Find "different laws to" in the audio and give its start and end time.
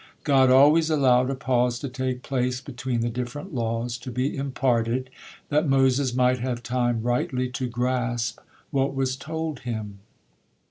3.11-4.09